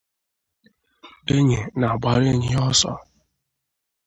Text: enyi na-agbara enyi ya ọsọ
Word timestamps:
enyi 1.35 1.59
na-agbara 1.79 2.25
enyi 2.31 2.47
ya 2.53 2.59
ọsọ 2.69 2.91